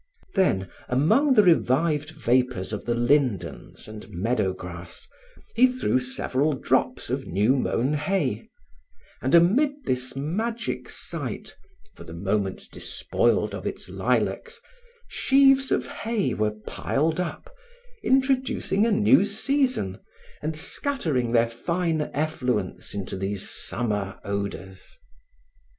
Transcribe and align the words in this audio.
Then, 0.33 0.71
among 0.89 1.35
the 1.35 1.43
revived 1.43 2.09
vapors 2.09 2.73
of 2.73 2.85
the 2.85 2.95
lindens 2.95 3.87
and 3.87 4.09
meadow 4.09 4.51
grass, 4.51 5.07
he 5.55 5.67
threw 5.67 5.99
several 5.99 6.53
drops 6.53 7.11
of 7.11 7.27
new 7.27 7.55
mown 7.55 7.93
hay, 7.93 8.49
and, 9.21 9.35
amid 9.35 9.85
this 9.85 10.15
magic 10.15 10.89
site 10.89 11.55
for 11.93 12.03
the 12.03 12.15
moment 12.15 12.63
despoiled 12.71 13.53
of 13.53 13.67
its 13.67 13.89
lilacs, 13.89 14.59
sheaves 15.07 15.71
of 15.71 15.85
hay 15.85 16.33
were 16.33 16.55
piled 16.65 17.19
up, 17.19 17.53
introducing 18.03 18.87
a 18.87 18.91
new 18.91 19.23
season 19.23 19.99
and 20.41 20.57
scattering 20.57 21.31
their 21.31 21.47
fine 21.47 22.01
effluence 22.15 22.95
into 22.95 23.15
these 23.15 23.47
summer 23.47 24.19
odors. 24.25 24.97